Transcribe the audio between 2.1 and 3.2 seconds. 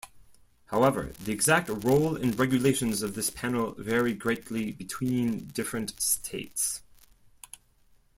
and regulations of